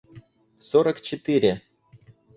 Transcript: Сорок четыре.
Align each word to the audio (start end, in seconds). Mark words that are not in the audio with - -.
Сорок 0.69 0.97
четыре. 1.07 1.51